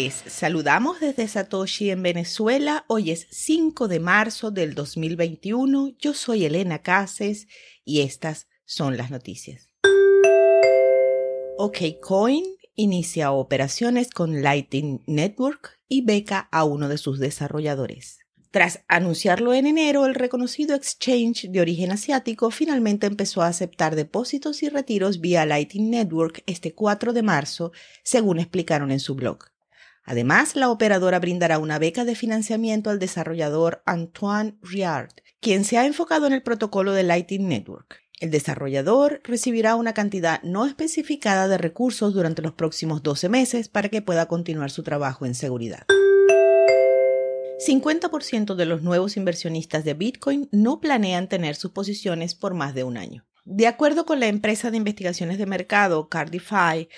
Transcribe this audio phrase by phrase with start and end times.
[0.00, 2.84] Les saludamos desde Satoshi en Venezuela.
[2.86, 5.96] Hoy es 5 de marzo del 2021.
[5.98, 7.48] Yo soy Elena Cases
[7.84, 9.70] y estas son las noticias.
[11.58, 12.44] OKCoin
[12.76, 18.20] inicia operaciones con Lightning Network y beca a uno de sus desarrolladores.
[18.52, 24.62] Tras anunciarlo en enero, el reconocido exchange de origen asiático finalmente empezó a aceptar depósitos
[24.62, 27.72] y retiros vía Lightning Network este 4 de marzo,
[28.04, 29.40] según explicaron en su blog.
[30.10, 35.84] Además, la operadora brindará una beca de financiamiento al desarrollador Antoine Riard, quien se ha
[35.84, 38.00] enfocado en el protocolo de Lightning Network.
[38.18, 43.90] El desarrollador recibirá una cantidad no especificada de recursos durante los próximos 12 meses para
[43.90, 45.84] que pueda continuar su trabajo en seguridad.
[47.66, 52.82] 50% de los nuevos inversionistas de Bitcoin no planean tener sus posiciones por más de
[52.82, 53.26] un año.
[53.50, 56.88] De acuerdo con la empresa de investigaciones de mercado Cardify,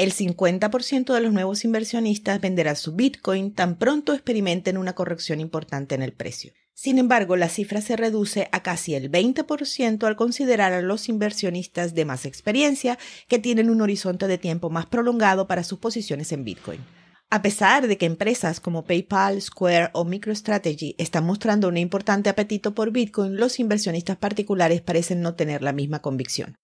[0.00, 5.94] el 50% de los nuevos inversionistas venderá su Bitcoin tan pronto experimenten una corrección importante
[5.94, 6.54] en el precio.
[6.72, 11.94] Sin embargo, la cifra se reduce a casi el 20% al considerar a los inversionistas
[11.94, 16.44] de más experiencia que tienen un horizonte de tiempo más prolongado para sus posiciones en
[16.44, 16.80] Bitcoin.
[17.28, 22.74] A pesar de que empresas como PayPal, Square o MicroStrategy están mostrando un importante apetito
[22.74, 26.56] por Bitcoin, los inversionistas particulares parecen no tener la misma convicción.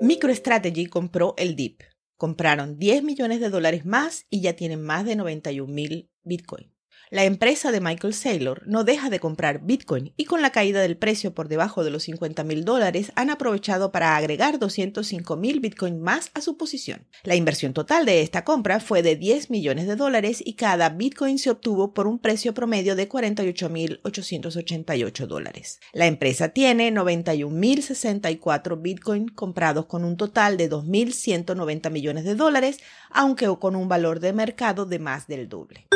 [0.00, 1.82] MicroStrategy compró el DIP.
[2.16, 6.72] Compraron 10 millones de dólares más y ya tienen más de 91 mil Bitcoin.
[7.12, 10.96] La empresa de Michael Saylor no deja de comprar Bitcoin y con la caída del
[10.96, 16.00] precio por debajo de los 50 mil dólares han aprovechado para agregar 205 mil Bitcoin
[16.00, 17.08] más a su posición.
[17.24, 21.40] La inversión total de esta compra fue de 10 millones de dólares y cada Bitcoin
[21.40, 25.80] se obtuvo por un precio promedio de 48 mil 888 dólares.
[25.92, 32.36] La empresa tiene 91 mil 64 Bitcoin comprados con un total de 2.190 millones de
[32.36, 32.78] dólares,
[33.10, 35.88] aunque con un valor de mercado de más del doble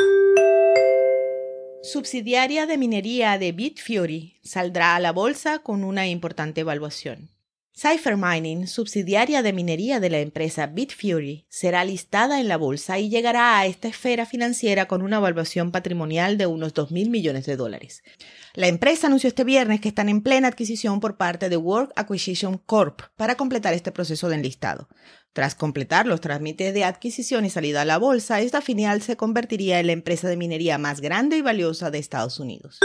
[1.85, 7.29] subsidiaria de minería de Bitfury, saldrá a la bolsa con una importante evaluación.
[7.77, 13.09] Cypher Mining, subsidiaria de minería de la empresa Bitfury, será listada en la bolsa y
[13.09, 18.01] llegará a esta esfera financiera con una evaluación patrimonial de unos 2.000 millones de dólares.
[18.53, 22.59] La empresa anunció este viernes que están en plena adquisición por parte de Work Acquisition
[22.59, 24.87] Corp para completar este proceso de enlistado.
[25.33, 29.81] Tras completar los trámites de adquisición y salida a la bolsa, esta filial se convertiría
[29.81, 32.79] en la empresa de minería más grande y valiosa de Estados Unidos.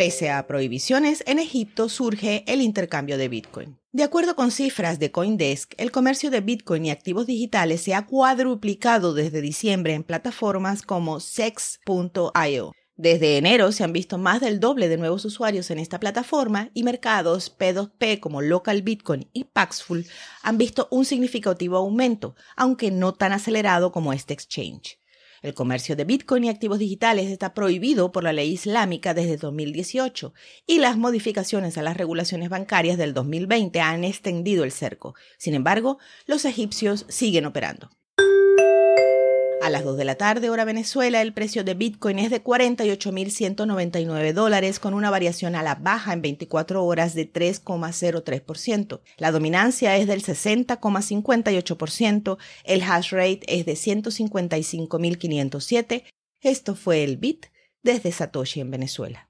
[0.00, 3.78] Pese a prohibiciones, en Egipto surge el intercambio de Bitcoin.
[3.92, 8.06] De acuerdo con cifras de Coindesk, el comercio de Bitcoin y activos digitales se ha
[8.06, 12.72] cuadruplicado desde diciembre en plataformas como sex.io.
[12.96, 16.82] Desde enero se han visto más del doble de nuevos usuarios en esta plataforma y
[16.82, 20.06] mercados P2P como Local Bitcoin y Paxful
[20.42, 24.99] han visto un significativo aumento, aunque no tan acelerado como este exchange.
[25.42, 30.34] El comercio de Bitcoin y activos digitales está prohibido por la ley islámica desde 2018
[30.66, 35.14] y las modificaciones a las regulaciones bancarias del 2020 han extendido el cerco.
[35.38, 37.90] Sin embargo, los egipcios siguen operando.
[39.60, 44.32] A las 2 de la tarde, hora Venezuela, el precio de Bitcoin es de 48.199
[44.32, 49.02] dólares con una variación a la baja en 24 horas de 3,03%.
[49.18, 56.04] La dominancia es del 60,58%, el hash rate es de 155.507.
[56.40, 57.48] Esto fue el Bit
[57.82, 59.29] desde Satoshi en Venezuela.